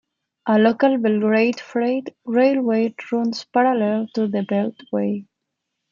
A 0.47 0.57
local 0.57 0.97
Belgrade 0.97 1.59
freight 1.59 2.09
railway 2.25 2.91
runs 3.11 3.43
parallel 3.45 4.07
to 4.15 4.25
the 4.27 4.39
beltway. 4.39 5.27